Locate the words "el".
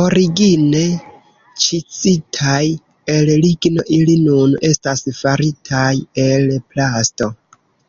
3.16-3.32, 6.28-6.48